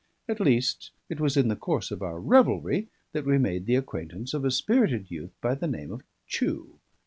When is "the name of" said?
5.53-6.01